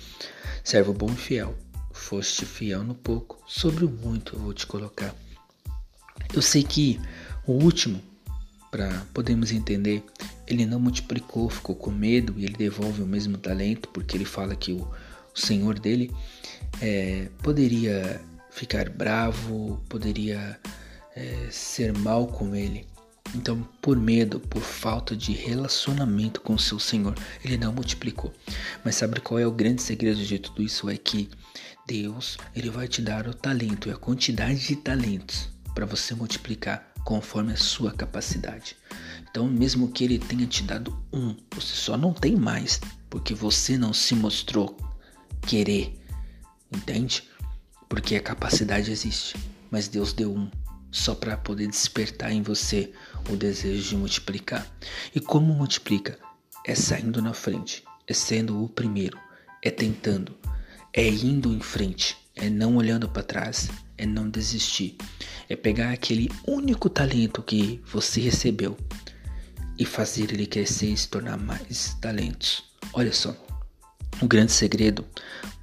Servo 0.63 0.93
bom 0.93 1.11
e 1.11 1.17
fiel, 1.17 1.59
foste 1.93 2.47
fiel 2.47 2.85
no 2.85 2.95
pouco, 2.95 3.43
sobre 3.49 3.85
o 3.85 3.91
muito 3.91 4.37
eu 4.37 4.41
vou 4.43 4.55
te 4.55 4.65
colocar. 4.65 5.13
Eu 6.33 6.41
sei 6.41 6.63
que 6.63 6.99
o 7.47 7.53
último, 7.53 8.01
para 8.71 9.05
podermos 9.13 9.53
entender, 9.53 10.03
ele 10.47 10.65
não 10.65 10.81
multiplicou, 10.81 11.51
ficou 11.51 11.77
com 11.77 11.91
medo 11.91 12.35
e 12.39 12.45
ele 12.45 12.55
devolve 12.55 13.03
o 13.03 13.07
mesmo 13.07 13.37
talento, 13.37 13.89
porque 13.91 14.17
ele 14.17 14.25
fala 14.25 14.57
que 14.57 14.73
o, 14.73 14.79
o 14.79 15.39
senhor 15.39 15.79
dele 15.79 16.11
é, 16.81 17.29
poderia 17.43 18.21
ficar 18.51 18.89
bravo, 18.89 19.79
poderia 19.91 20.59
é, 21.15 21.49
ser 21.51 21.93
mal 21.93 22.27
com 22.27 22.55
ele. 22.55 22.87
Então, 23.35 23.67
por 23.81 23.99
medo, 23.99 24.41
por 24.41 24.63
falta 24.63 25.15
de 25.15 25.33
relacionamento 25.33 26.41
com 26.41 26.55
o 26.55 26.59
seu 26.59 26.79
Senhor, 26.79 27.15
ele 27.43 27.57
não 27.57 27.73
multiplicou. 27.73 28.33
Mas 28.85 28.97
sabe 28.97 29.21
qual 29.21 29.39
é 29.39 29.47
o 29.47 29.51
grande 29.51 29.81
segredo 29.81 30.23
de 30.23 30.39
tudo 30.39 30.63
isso? 30.63 30.91
É 30.91 30.99
que 30.99 31.31
Deus, 31.87 32.37
ele 32.55 32.69
vai 32.69 32.87
te 32.87 33.01
dar 33.01 33.27
o 33.27 33.33
talento 33.33 33.89
e 33.89 33.93
a 33.93 33.97
quantidade 33.97 34.67
de 34.67 34.77
talentos 34.77 35.52
para 35.75 35.87
você 35.87 36.15
multiplicar 36.15 36.93
conforme 37.05 37.53
a 37.53 37.57
sua 37.57 37.93
capacidade. 37.93 38.77
Então, 39.31 39.47
mesmo 39.49 39.91
que 39.91 40.05
ele 40.05 40.19
tenha 40.19 40.47
te 40.47 40.63
dado 40.63 40.97
um, 41.13 41.35
você 41.55 41.75
só 41.75 41.97
não 41.97 42.13
tem 42.13 42.37
mais, 42.37 42.81
porque 43.09 43.35
você 43.35 43.77
não 43.79 43.93
se 43.93 44.15
mostrou 44.15 44.77
querer, 45.43 45.99
entende? 46.71 47.25
Porque 47.89 48.17
a 48.17 48.23
capacidade 48.23 48.91
existe, 48.91 49.37
mas 49.71 49.89
Deus 49.89 50.13
deu 50.13 50.33
um 50.33 50.51
só 50.91 51.15
para 51.15 51.37
poder 51.37 51.67
despertar 51.69 52.31
em 52.31 52.43
você 52.43 52.93
o 53.31 53.37
desejo 53.37 53.89
de 53.89 53.97
multiplicar. 53.97 54.67
E 55.15 55.21
como 55.21 55.55
multiplica? 55.55 56.19
É 56.67 56.75
saindo 56.75 57.21
na 57.23 57.33
frente, 57.33 57.83
é 58.07 58.13
sendo 58.13 58.63
o 58.63 58.69
primeiro, 58.69 59.19
é 59.63 59.71
tentando, 59.71 60.37
é 60.93 61.09
indo 61.09 61.53
em 61.53 61.61
frente, 61.61 62.17
é 62.37 62.51
não 62.51 62.77
olhando 62.77 63.09
para 63.09 63.23
trás, 63.23 63.69
é 63.97 64.07
não 64.07 64.29
desistir, 64.29 64.97
é 65.53 65.57
pegar 65.57 65.93
aquele 65.93 66.31
único 66.47 66.89
talento 66.89 67.43
que 67.43 67.81
você 67.85 68.21
recebeu 68.21 68.77
e 69.79 69.85
fazer 69.85 70.33
ele 70.33 70.47
crescer 70.47 70.87
e 70.87 70.97
se 70.97 71.09
tornar 71.09 71.37
mais 71.37 71.95
talentos. 72.01 72.65
Olha 72.93 73.13
só, 73.13 73.37
o 74.21 74.27
grande 74.27 74.53
segredo 74.53 75.05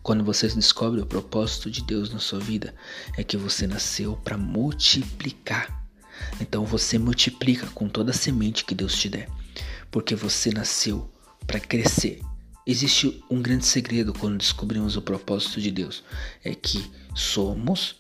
quando 0.02 0.24
você 0.24 0.48
descobre 0.48 1.02
o 1.02 1.06
propósito 1.06 1.70
de 1.70 1.84
Deus 1.84 2.12
na 2.12 2.20
sua 2.20 2.40
vida, 2.40 2.74
é 3.18 3.24
que 3.24 3.38
você 3.38 3.68
nasceu 3.68 4.16
para 4.16 4.38
multiplicar. 4.38 5.88
Então 6.40 6.66
você 6.66 6.98
multiplica 6.98 7.68
com 7.68 7.88
toda 7.88 8.12
a 8.12 8.14
semente 8.14 8.66
que 8.66 8.74
Deus 8.74 8.96
te 8.96 9.10
der, 9.10 9.30
porque 9.92 10.16
você 10.16 10.52
nasceu 10.52 11.10
para 11.46 11.60
crescer. 11.60 12.22
Existe 12.66 13.24
um 13.30 13.42
grande 13.42 13.66
segredo 13.66 14.14
quando 14.14 14.38
descobrimos 14.38 14.96
o 14.96 15.02
propósito 15.02 15.60
de 15.62 15.72
Deus, 15.72 16.04
é 16.44 16.54
que 16.54 16.90
somos 17.14 17.96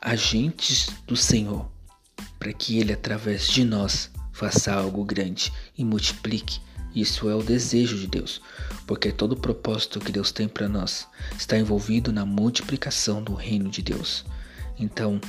agentes 0.00 0.90
do 1.06 1.16
Senhor, 1.16 1.70
para 2.38 2.52
que 2.52 2.78
Ele 2.78 2.92
através 2.92 3.48
de 3.48 3.64
nós 3.64 4.10
faça 4.32 4.72
algo 4.72 5.04
grande 5.04 5.52
e 5.76 5.84
multiplique 5.84 6.60
isso 6.94 7.30
é 7.30 7.34
o 7.34 7.42
desejo 7.42 7.96
de 7.96 8.06
Deus, 8.08 8.40
porque 8.86 9.12
todo 9.12 9.32
o 9.32 9.40
propósito 9.40 10.00
que 10.00 10.10
Deus 10.10 10.32
tem 10.32 10.48
para 10.48 10.68
nós 10.68 11.06
está 11.38 11.56
envolvido 11.56 12.12
na 12.12 12.26
multiplicação 12.26 13.22
do 13.22 13.32
reino 13.32 13.70
de 13.70 13.80
Deus. 13.80 14.24
Então, 14.76 15.20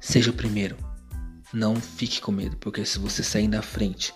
seja 0.00 0.30
o 0.30 0.34
primeiro. 0.34 0.76
Não 1.52 1.76
fique 1.76 2.20
com 2.20 2.32
medo, 2.32 2.56
porque 2.56 2.84
se 2.84 2.98
você 2.98 3.22
sair 3.22 3.46
na 3.46 3.62
frente 3.62 4.12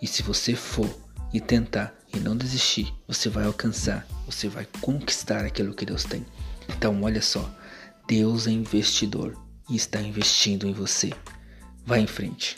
e 0.00 0.06
se 0.06 0.22
você 0.22 0.54
for 0.54 0.88
e 1.32 1.40
tentar 1.40 1.92
e 2.14 2.20
não 2.20 2.36
desistir, 2.36 2.94
você 3.06 3.28
vai 3.28 3.44
alcançar, 3.44 4.06
você 4.24 4.48
vai 4.48 4.68
conquistar 4.80 5.44
aquilo 5.44 5.74
que 5.74 5.86
Deus 5.86 6.04
tem. 6.04 6.24
Então, 6.68 7.02
olha 7.02 7.22
só, 7.22 7.50
Deus 8.08 8.46
é 8.46 8.50
investidor 8.50 9.36
e 9.68 9.76
está 9.76 10.00
investindo 10.00 10.66
em 10.66 10.72
você. 10.72 11.12
Vá 11.84 11.98
em 11.98 12.06
frente. 12.06 12.56